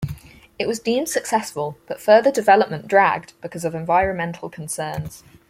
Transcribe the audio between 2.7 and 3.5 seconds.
dragged